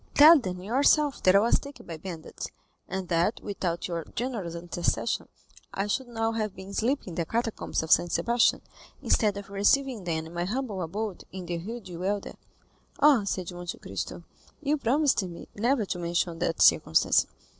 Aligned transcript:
Tell 0.15 0.39
them 0.39 0.63
yourself 0.63 1.21
that 1.21 1.35
I 1.35 1.39
was 1.41 1.59
taken 1.59 1.85
by 1.85 1.95
bandits, 1.97 2.49
and 2.89 3.07
that 3.09 3.39
without 3.43 3.87
your 3.87 4.03
generous 4.15 4.55
intercession 4.55 5.27
I 5.75 5.85
should 5.85 6.07
now 6.07 6.31
have 6.31 6.55
been 6.55 6.73
sleeping 6.73 7.09
in 7.09 7.13
the 7.15 7.25
Catacombs 7.27 7.83
of 7.83 7.91
St. 7.91 8.11
Sebastian, 8.11 8.61
instead 9.03 9.37
of 9.37 9.51
receiving 9.51 10.05
them 10.05 10.25
in 10.25 10.33
my 10.33 10.45
humble 10.45 10.81
abode 10.81 11.25
in 11.31 11.45
the 11.45 11.59
Rue 11.59 11.81
du 11.81 11.99
Helder." 12.01 12.33
"Ah," 12.99 13.25
said 13.25 13.51
Monte 13.51 13.77
Cristo 13.77 14.23
"you 14.59 14.75
promised 14.75 15.21
me 15.21 15.47
never 15.53 15.85
to 15.85 15.99
mention 15.99 16.39
that 16.39 16.63
circumstance." 16.63 17.27